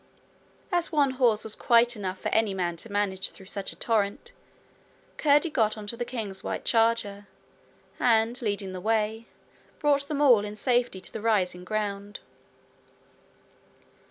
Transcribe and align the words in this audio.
As 0.71 0.91
one 0.91 1.11
horse 1.11 1.43
was 1.43 1.53
quite 1.53 1.95
enough 1.95 2.19
for 2.19 2.29
any 2.29 2.55
man 2.55 2.75
to 2.77 2.91
manage 2.91 3.29
through 3.29 3.45
such 3.45 3.71
a 3.71 3.75
torrent, 3.75 4.31
Curdie 5.17 5.51
got 5.51 5.77
on 5.77 5.85
the 5.85 6.03
king's 6.05 6.43
white 6.43 6.65
charger 6.65 7.27
and, 7.99 8.41
leading 8.41 8.71
the 8.71 8.81
way, 8.81 9.27
brought 9.77 10.07
them 10.07 10.19
all 10.19 10.43
in 10.43 10.55
safety 10.55 11.01
to 11.01 11.13
the 11.13 11.21
rising 11.21 11.63
ground. 11.63 12.19